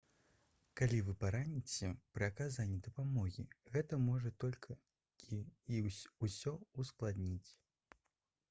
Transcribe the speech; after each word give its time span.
калі 0.79 0.99
вы 1.09 1.13
параніцеся 1.23 1.89
пры 2.15 2.29
аказанні 2.31 2.79
дапамогі 2.87 3.45
гэта 3.75 3.99
можа 4.07 4.33
толькі 4.45 4.79
ўсё 6.27 6.55
ўскладніць 6.83 7.49